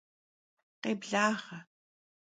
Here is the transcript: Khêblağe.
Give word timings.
Khêblağe. 0.81 1.35